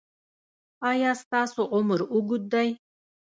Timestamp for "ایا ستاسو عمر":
0.89-1.99